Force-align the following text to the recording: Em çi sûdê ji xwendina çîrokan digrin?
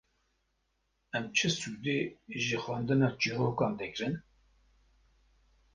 Em 1.17 1.25
çi 1.35 1.49
sûdê 1.59 1.97
ji 2.43 2.57
xwendina 2.63 3.09
çîrokan 3.19 3.73
digrin? 3.79 4.15